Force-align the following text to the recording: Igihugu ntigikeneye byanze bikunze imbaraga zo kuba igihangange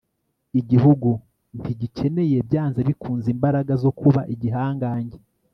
Igihugu 0.59 1.09
ntigikeneye 1.57 2.37
byanze 2.47 2.79
bikunze 2.87 3.27
imbaraga 3.35 3.73
zo 3.83 3.91
kuba 3.99 4.21
igihangange 4.33 5.17